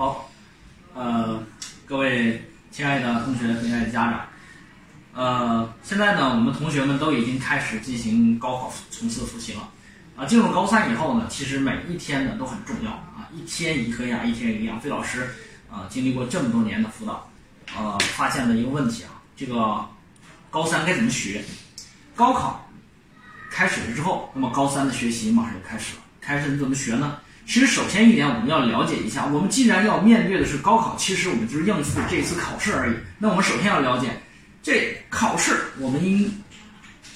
[0.00, 0.30] 好，
[0.94, 1.44] 呃，
[1.84, 4.26] 各位亲爱的同学、亲爱的家长，
[5.12, 9.68] 呃，现在呢，我们同学们都已经开始进行高考冲刺复习了。
[10.16, 14.80] 啊，进入高三以后呢，其实每一天呢都很重要啊，一天一颗牙，一天一个样。
[14.80, 15.34] 费老师
[15.70, 17.30] 啊，经历过这么多年的辅导，
[17.76, 19.86] 呃，发现了一个问题啊，这个
[20.48, 21.44] 高三该怎么学？
[22.16, 22.66] 高考
[23.50, 26.02] 开始了之后，那么高三的学习马上就开始了。
[26.22, 27.18] 开始你怎么学呢？
[27.46, 32.94] 其实，首先一点，我们要了解一下，我们既然要面对的是高考，其实我们就是应付这次考试而已。
[33.18, 34.08] 那我们首先要了解，
[34.62, 36.32] 这考试我们应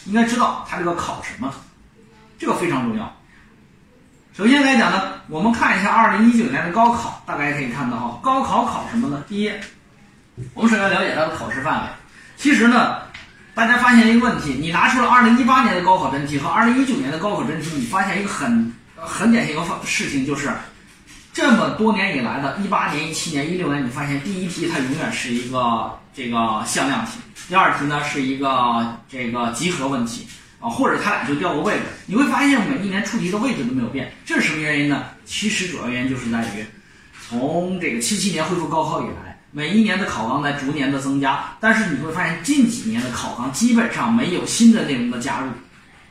[0.06, 1.54] 应该知道它这个考什么，
[2.36, 3.16] 这个非常重要。
[4.36, 9.22] 首先来讲呢，我们看一下二零一九年的高考，大家可以看到哈，高考考什么呢？
[9.28, 9.52] 第一，
[10.52, 11.88] 我们首先了解它的考试范围。
[12.36, 13.02] 其实呢，
[13.54, 18.74] 大家发现一个问题，你拿出了二零一八年的高考真题和二零一九年的高考真题，你发现一个很。
[19.06, 20.50] 很典型一个事情就是，
[21.32, 27.12] 这么多年以来的，一八年、一七年、一六年，你发现第一题它永远是一个这个向量题，
[27.48, 30.26] 第二题呢是一个这个集合问题
[30.60, 31.82] 啊，或者它俩就调个位置。
[32.06, 35.04] 你会发现每一年出题的位置都没有变，这是什么原因呢？
[35.24, 36.64] 其实主要原因就是在于，
[37.28, 45.48] 从这个七七年恢复高考以来，每一年的考纲在逐年的增加，但是你会发现近几年的考纲基本上没有新的内容的加入。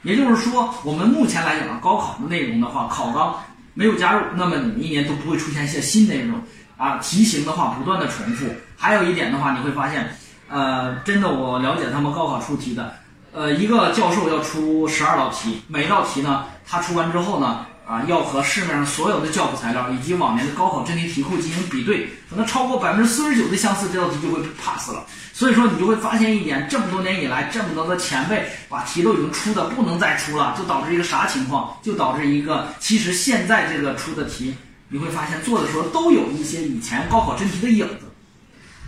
[0.03, 3.35] 也就是说，我们目前来讲，高考的内容的话，考纲
[3.73, 6.39] 没有加入，那么你一年都不会出现一些新内容
[6.77, 6.97] 啊。
[6.97, 8.45] 题型的话，不断的重复。
[8.77, 10.15] 还有一点的话，你会发现，
[10.47, 12.93] 呃，真的，我了解他们高考出题的，
[13.31, 17.65] 呃，一个教授要出十二道题，每道题呢，他出完之后呢。
[17.85, 25.05] 啊，要和市面上所有的教辅材料以及往年的高考真题题库进行比对，可能超过百分之四十九的相似，这道题就会 pass 了。
[25.33, 31.75] 所以说，你就会发现一点，这么多年以来，这么多的前辈把题都已经出的不能再出了，就导致一个啥情况？
[31.81, 34.55] 就导致一个，其实现在这个出的题，
[34.87, 38.05] 你会发现做的时候都有一些以前高考真题的影子。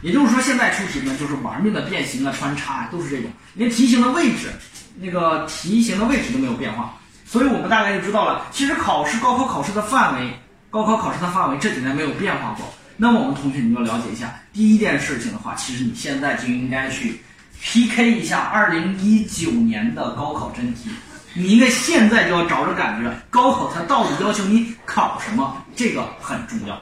[0.01, 4.53] 也就是说，现在出题呢，就是玩命的变形啊、穿插啊，都是这种，连题型的位置，
[5.01, 6.94] 那个题型的位置都没有变化。
[7.25, 10.31] 所以我们大概就知道了，其实考试高考考试的范围，
[10.69, 12.66] 高考考试的范围这几年没有变化过。
[12.96, 17.19] 那么我们同学你要了解一下，第一件事情的话，其实你现在就应该去
[17.62, 20.90] PK 一下二零一九年的高考真题，
[21.34, 26.81] 你应该现在就要找着感觉，高考它到底要求你考什么，这个很重要。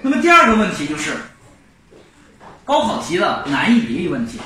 [0.00, 1.12] 那么第二个问题就是
[2.64, 4.38] 高考题的难易比例问题。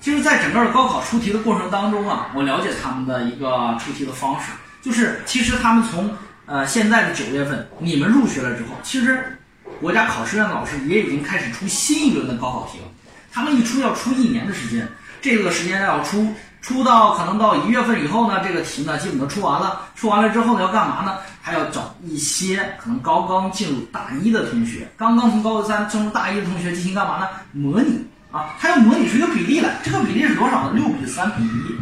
[0.00, 4.46] 其实，在整个高考出题的过程当中啊，我了解他们的一个出题的方式，
[4.80, 6.10] 就是其实他们从
[6.46, 9.38] 呃现在的九月份你们入学了之后，其实
[9.78, 12.84] 国家考试院的老师也已经开始出新一轮的高考题了。
[13.30, 14.88] 他们一出要出一年的时间，
[15.20, 19.82] 这个时间要出出到可能到一月份以后呢，这个题呢基本都出完了。
[19.94, 21.18] 出完了之后呢，要干嘛呢？
[21.42, 27.28] 还要找一些可能刚刚进入大一的同学，刚刚从高三进入大一的同学进行干嘛呢？
[27.52, 28.02] 模拟。
[28.30, 30.72] 啊，它要模拟出一个比例来，这个比例是多少呢？
[30.74, 31.76] 六比三比一，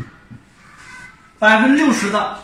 [1.38, 2.38] 百分之六十的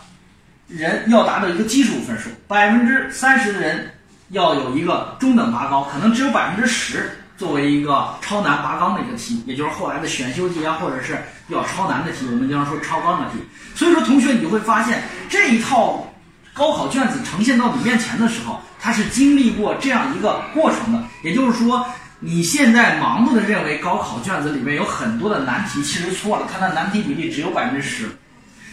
[0.67, 3.91] 人要达到一个基础分数，百分之三十的人
[4.29, 11.17] 要有一个中等拔高，可能只有百分之十作为一个超难拔高的一个题，也就是后来的选修题啊，或者是
[11.47, 13.39] 比较超难的题，我们经常说超纲的题。
[13.73, 16.13] 所以说，同学你会发现这一套
[16.53, 21.83] 高考卷子呈现到你面前的时候，它是经历过这样一个过程的，也就是说。
[22.19, 28.09] 你现在盲目的认为高考卷子里面有很多的难题，其实错了，它的难题比例只有百分之十。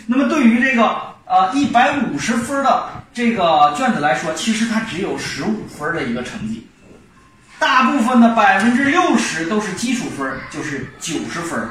[0.06, 6.66] 那么对于这个呃一百五十分的这个卷子来说，其实它只有十五分的一个成绩。
[7.58, 11.69] 大部分的百分之六十都是基础分，就是九十分，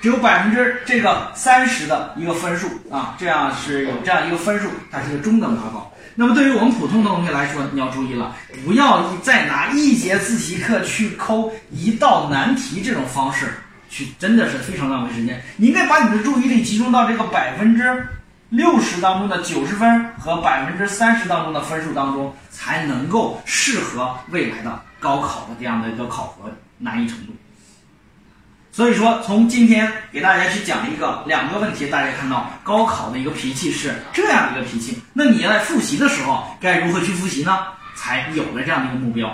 [0.00, 5.92] 只有百分之这个三十的一个分数啊，这样是有这样一个分数，它是一个中等拔高。
[6.14, 13.54] 那么对于我们普通的同学来说，你要注意了，不要再拿一节自习课去抠一道难题这种方式
[13.88, 15.42] 去，真的是非常浪费时间。
[15.56, 18.06] 你应该把你的注意力集中到这个百分之
[18.50, 27.32] 六十当中的九十分和百分之三十当中的分数当中，才能够适合未来的高考的这样的一个考核难易程度。
[28.72, 34.98] 所以说，从今天给大家去讲一个两个问题，大家看到高考的一个脾气是这样一个脾气。
[35.12, 37.58] 那你在复习的时候该如何去复习呢？
[37.94, 39.30] 才有了这样的一个目标。